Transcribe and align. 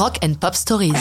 Rock 0.00 0.16
and 0.24 0.32
Pop 0.40 0.54
Stories. 0.54 0.94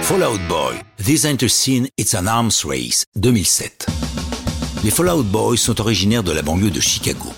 Fallout 0.00 0.40
Boy, 0.48 0.80
This 0.96 1.26
Ain't 1.26 1.46
Scene, 1.46 1.86
It's 1.98 2.14
an 2.14 2.26
Arms 2.26 2.64
Race, 2.64 3.04
2007. 3.16 3.84
Les 4.82 4.90
Fallout 4.90 5.24
Boys 5.24 5.58
sont 5.58 5.78
originaires 5.78 6.22
de 6.22 6.32
la 6.32 6.40
banlieue 6.40 6.70
de 6.70 6.80
Chicago. 6.80 7.28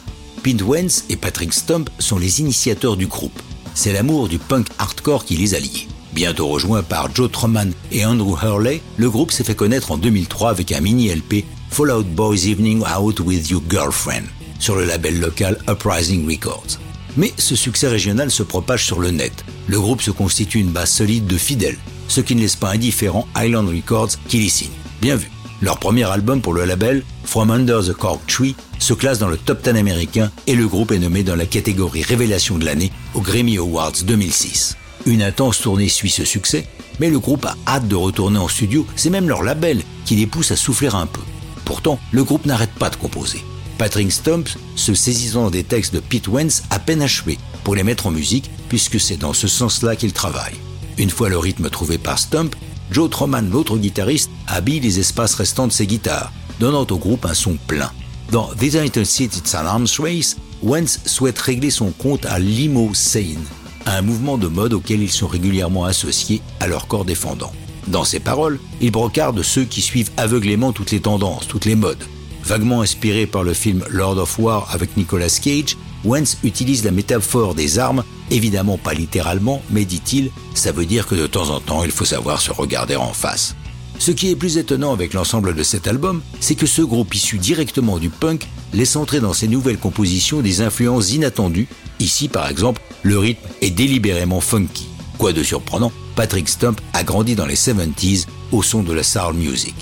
Pete 0.44 0.62
Wentz 0.62 1.06
et 1.08 1.16
Patrick 1.16 1.52
Stump 1.52 1.90
sont 1.98 2.18
les 2.18 2.38
initiateurs 2.38 2.96
du 2.96 3.08
groupe. 3.08 3.42
C'est 3.74 3.92
l'amour 3.92 4.28
du 4.28 4.38
punk 4.38 4.68
hardcore 4.78 5.24
qui 5.24 5.36
les 5.36 5.56
a 5.56 5.58
liés. 5.58 5.88
Bientôt 6.12 6.46
rejoint 6.46 6.84
par 6.84 7.12
Joe 7.12 7.28
Troman 7.28 7.72
et 7.90 8.06
Andrew 8.06 8.36
Hurley, 8.40 8.82
le 8.96 9.10
groupe 9.10 9.32
s'est 9.32 9.42
fait 9.42 9.56
connaître 9.56 9.90
en 9.90 9.98
2003 9.98 10.50
avec 10.50 10.70
un 10.70 10.80
mini 10.80 11.08
LP 11.12 11.44
Fallout 11.68 12.04
Boys 12.04 12.46
Evening 12.46 12.84
Out 12.96 13.18
with 13.18 13.50
Your 13.50 13.62
Girlfriend 13.68 14.28
sur 14.60 14.76
le 14.76 14.84
label 14.84 15.18
local 15.18 15.58
Uprising 15.68 16.30
Records. 16.30 16.78
Mais 17.16 17.32
ce 17.36 17.56
succès 17.56 17.88
régional 17.88 18.30
se 18.30 18.42
propage 18.42 18.86
sur 18.86 19.00
le 19.00 19.10
net. 19.10 19.44
Le 19.66 19.80
groupe 19.80 20.02
se 20.02 20.10
constitue 20.10 20.60
une 20.60 20.70
base 20.70 20.90
solide 20.90 21.26
de 21.26 21.36
fidèles, 21.36 21.78
ce 22.08 22.20
qui 22.20 22.34
ne 22.34 22.40
laisse 22.40 22.56
pas 22.56 22.70
indifférent 22.70 23.26
Island 23.36 23.68
Records 23.68 24.10
qui 24.28 24.38
les 24.38 24.48
signe. 24.48 24.70
Bien 25.00 25.16
vu. 25.16 25.30
Leur 25.62 25.78
premier 25.78 26.04
album 26.04 26.40
pour 26.40 26.54
le 26.54 26.64
label, 26.64 27.04
From 27.24 27.50
Under 27.50 27.84
the 27.84 27.92
Cork 27.92 28.26
Tree, 28.26 28.56
se 28.78 28.94
classe 28.94 29.18
dans 29.18 29.28
le 29.28 29.36
top 29.36 29.62
10 29.62 29.78
américain 29.78 30.30
et 30.46 30.54
le 30.54 30.66
groupe 30.66 30.90
est 30.90 30.98
nommé 30.98 31.22
dans 31.22 31.36
la 31.36 31.44
catégorie 31.44 32.02
Révélation 32.02 32.56
de 32.56 32.64
l'année 32.64 32.90
au 33.14 33.20
Grammy 33.20 33.58
Awards 33.58 33.92
2006. 34.04 34.76
Une 35.04 35.22
intense 35.22 35.60
tournée 35.60 35.88
suit 35.88 36.10
ce 36.10 36.24
succès, 36.24 36.66
mais 36.98 37.10
le 37.10 37.18
groupe 37.18 37.44
a 37.44 37.56
hâte 37.66 37.88
de 37.88 37.94
retourner 37.94 38.38
en 38.38 38.48
studio, 38.48 38.86
c'est 38.96 39.10
même 39.10 39.28
leur 39.28 39.42
label 39.42 39.82
qui 40.06 40.16
les 40.16 40.26
pousse 40.26 40.50
à 40.50 40.56
souffler 40.56 40.88
un 40.92 41.06
peu. 41.06 41.20
Pourtant, 41.64 41.98
le 42.10 42.24
groupe 42.24 42.46
n'arrête 42.46 42.72
pas 42.72 42.90
de 42.90 42.96
composer. 42.96 43.44
Patrick 43.80 44.12
Stump 44.12 44.46
se 44.76 44.92
saisissant 44.92 45.48
des 45.48 45.64
textes 45.64 45.94
de 45.94 46.00
Pete 46.00 46.28
Wentz 46.28 46.64
à 46.68 46.78
peine 46.78 47.00
achevés 47.00 47.38
pour 47.64 47.74
les 47.74 47.82
mettre 47.82 48.08
en 48.08 48.10
musique, 48.10 48.50
puisque 48.68 49.00
c'est 49.00 49.16
dans 49.16 49.32
ce 49.32 49.48
sens-là 49.48 49.96
qu'il 49.96 50.12
travaille. 50.12 50.52
Une 50.98 51.08
fois 51.08 51.30
le 51.30 51.38
rythme 51.38 51.70
trouvé 51.70 51.96
par 51.96 52.18
Stump, 52.18 52.54
Joe 52.90 53.08
Troman, 53.08 53.48
l'autre 53.50 53.78
guitariste, 53.78 54.30
habille 54.46 54.80
les 54.80 54.98
espaces 54.98 55.32
restants 55.32 55.66
de 55.66 55.72
ses 55.72 55.86
guitares, 55.86 56.30
donnant 56.58 56.86
au 56.90 56.98
groupe 56.98 57.24
un 57.24 57.32
son 57.32 57.56
plein. 57.68 57.90
Dans 58.30 58.48
This 58.48 58.74
Ain't 58.74 59.02
City 59.02 59.38
It's 59.38 59.54
an 59.54 59.64
Arms 59.64 59.88
Race, 59.98 60.36
Wentz 60.62 61.00
souhaite 61.06 61.38
régler 61.38 61.70
son 61.70 61.90
compte 61.90 62.26
à 62.26 62.38
Limo 62.38 62.90
Sane, 62.92 63.46
un 63.86 64.02
mouvement 64.02 64.36
de 64.36 64.48
mode 64.48 64.74
auquel 64.74 65.00
ils 65.00 65.10
sont 65.10 65.26
régulièrement 65.26 65.86
associés 65.86 66.42
à 66.60 66.66
leur 66.66 66.86
corps 66.86 67.06
défendant. 67.06 67.52
Dans 67.88 68.04
ses 68.04 68.20
paroles, 68.20 68.60
il 68.82 68.90
brocarde 68.90 69.40
ceux 69.40 69.64
qui 69.64 69.80
suivent 69.80 70.10
aveuglément 70.18 70.72
toutes 70.72 70.90
les 70.90 71.00
tendances, 71.00 71.48
toutes 71.48 71.64
les 71.64 71.76
modes, 71.76 72.04
Vaguement 72.44 72.82
inspiré 72.82 73.26
par 73.26 73.44
le 73.44 73.54
film 73.54 73.84
Lord 73.88 74.18
of 74.18 74.38
War 74.38 74.68
avec 74.72 74.96
Nicolas 74.96 75.38
Cage, 75.42 75.76
Wentz 76.04 76.38
utilise 76.42 76.84
la 76.84 76.90
métaphore 76.90 77.54
des 77.54 77.78
armes, 77.78 78.04
évidemment 78.30 78.78
pas 78.78 78.94
littéralement, 78.94 79.62
mais 79.70 79.84
dit-il, 79.84 80.30
ça 80.54 80.72
veut 80.72 80.86
dire 80.86 81.06
que 81.06 81.14
de 81.14 81.26
temps 81.26 81.50
en 81.50 81.60
temps 81.60 81.84
il 81.84 81.90
faut 81.90 82.04
savoir 82.04 82.40
se 82.40 82.50
regarder 82.50 82.96
en 82.96 83.12
face. 83.12 83.54
Ce 83.98 84.10
qui 84.10 84.30
est 84.30 84.36
plus 84.36 84.56
étonnant 84.56 84.94
avec 84.94 85.12
l'ensemble 85.12 85.54
de 85.54 85.62
cet 85.62 85.86
album, 85.86 86.22
c'est 86.40 86.54
que 86.54 86.64
ce 86.64 86.80
groupe 86.80 87.14
issu 87.14 87.36
directement 87.36 87.98
du 87.98 88.08
punk 88.08 88.48
laisse 88.72 88.96
entrer 88.96 89.20
dans 89.20 89.34
ses 89.34 89.46
nouvelles 89.46 89.78
compositions 89.78 90.40
des 90.40 90.62
influences 90.62 91.12
inattendues. 91.12 91.68
Ici 91.98 92.28
par 92.28 92.48
exemple, 92.48 92.80
le 93.02 93.18
rythme 93.18 93.46
est 93.60 93.70
délibérément 93.70 94.40
funky. 94.40 94.88
Quoi 95.18 95.34
de 95.34 95.42
surprenant, 95.42 95.92
Patrick 96.16 96.48
Stump 96.48 96.80
a 96.94 97.04
grandi 97.04 97.34
dans 97.34 97.44
les 97.44 97.56
70s 97.56 98.24
au 98.52 98.62
son 98.62 98.82
de 98.82 98.94
la 98.94 99.02
soul 99.02 99.34
music. 99.34 99.74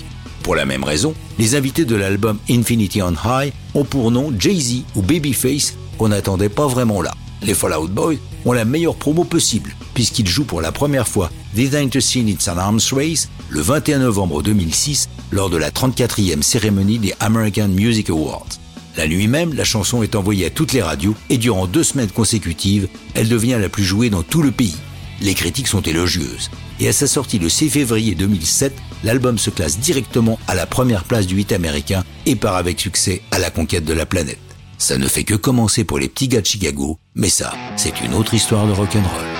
Pour 0.49 0.55
la 0.55 0.65
même 0.65 0.83
raison, 0.83 1.13
les 1.37 1.53
invités 1.53 1.85
de 1.85 1.95
l'album 1.95 2.39
Infinity 2.49 3.03
on 3.03 3.13
High 3.13 3.53
ont 3.75 3.83
pour 3.83 4.09
nom 4.09 4.33
Jay-Z 4.35 4.81
ou 4.95 5.03
Babyface 5.03 5.75
qu'on 5.99 6.07
n'attendait 6.07 6.49
pas 6.49 6.65
vraiment 6.65 7.03
là. 7.03 7.11
Les 7.43 7.53
Fallout 7.53 7.87
Boys 7.87 8.15
ont 8.45 8.53
la 8.53 8.65
meilleure 8.65 8.95
promo 8.95 9.25
possible, 9.25 9.75
puisqu'ils 9.93 10.27
jouent 10.27 10.45
pour 10.45 10.61
la 10.61 10.71
première 10.71 11.07
fois 11.07 11.29
Ain't 11.55 11.95
a 11.95 12.01
Scene 12.01 12.27
It's 12.27 12.47
an 12.47 12.57
Arms 12.57 12.79
Race 12.91 13.29
le 13.47 13.61
21 13.61 13.99
novembre 13.99 14.41
2006 14.41 15.09
lors 15.29 15.51
de 15.51 15.57
la 15.57 15.69
34e 15.69 16.41
cérémonie 16.41 16.97
des 16.97 17.13
American 17.19 17.67
Music 17.67 18.09
Awards. 18.09 18.49
La 18.97 19.07
nuit 19.07 19.27
même, 19.27 19.53
la 19.53 19.65
chanson 19.65 20.01
est 20.01 20.15
envoyée 20.15 20.47
à 20.47 20.49
toutes 20.49 20.73
les 20.73 20.81
radios 20.81 21.13
et 21.29 21.37
durant 21.37 21.67
deux 21.67 21.83
semaines 21.83 22.09
consécutives, 22.09 22.87
elle 23.13 23.29
devient 23.29 23.59
la 23.61 23.69
plus 23.69 23.83
jouée 23.83 24.09
dans 24.09 24.23
tout 24.23 24.41
le 24.41 24.49
pays. 24.49 24.77
Les 25.21 25.33
critiques 25.33 25.67
sont 25.67 25.81
élogieuses. 25.81 26.49
Et 26.79 26.87
à 26.87 26.93
sa 26.93 27.07
sortie 27.07 27.39
le 27.39 27.49
6 27.49 27.69
février 27.69 28.15
2007, 28.15 28.73
l'album 29.03 29.37
se 29.37 29.49
classe 29.49 29.79
directement 29.79 30.39
à 30.47 30.55
la 30.55 30.65
première 30.65 31.03
place 31.03 31.27
du 31.27 31.35
8 31.35 31.51
américain 31.51 32.03
et 32.25 32.35
part 32.35 32.55
avec 32.55 32.79
succès 32.79 33.21
à 33.31 33.39
la 33.39 33.49
conquête 33.49 33.85
de 33.85 33.93
la 33.93 34.05
planète. 34.05 34.39
Ça 34.77 34.97
ne 34.97 35.07
fait 35.07 35.25
que 35.25 35.35
commencer 35.35 35.83
pour 35.83 35.99
les 35.99 36.07
petits 36.07 36.29
gars 36.29 36.41
de 36.41 36.45
Chicago, 36.45 36.97
mais 37.15 37.29
ça, 37.29 37.53
c'est 37.75 37.99
une 38.01 38.13
autre 38.13 38.33
histoire 38.33 38.65
de 38.65 38.71
rock'n'roll. 38.71 39.38